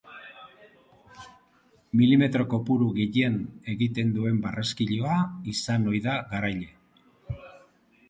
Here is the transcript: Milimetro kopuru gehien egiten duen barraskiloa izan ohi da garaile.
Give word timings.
Milimetro 1.99 2.47
kopuru 2.55 2.89
gehien 2.97 3.37
egiten 3.75 4.17
duen 4.19 4.43
barraskiloa 4.49 5.23
izan 5.57 5.89
ohi 5.93 6.05
da 6.11 6.21
garaile. 6.37 7.43